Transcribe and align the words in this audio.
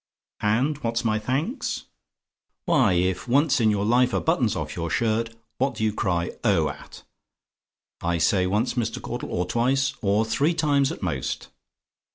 And 0.41 0.79
what's 0.79 1.05
my 1.05 1.19
thanks? 1.19 1.83
Why, 2.65 2.93
if 2.93 3.27
once 3.27 3.61
in 3.61 3.69
your 3.69 3.85
life 3.85 4.13
a 4.13 4.19
button's 4.19 4.55
off 4.55 4.75
your 4.75 4.89
shirt 4.89 5.35
what 5.59 5.75
do 5.75 5.83
you 5.83 5.93
cry 5.93 6.31
'OH' 6.43 6.69
at? 6.69 7.03
I 8.01 8.17
say 8.17 8.47
once, 8.47 8.73
Mr. 8.73 8.99
Caudle; 8.99 9.29
or 9.31 9.45
twice, 9.45 9.93
or 10.01 10.25
three 10.25 10.55
times, 10.55 10.91
at 10.91 11.03
most. 11.03 11.49